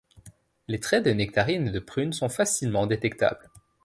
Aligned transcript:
Les 0.67 0.79
traits 0.79 1.05
de 1.05 1.11
nectarine 1.11 1.67
et 1.67 1.71
de 1.71 1.77
prune 1.79 2.11
sont 2.11 2.27
facilement 2.27 2.87
détectables. 2.87 3.51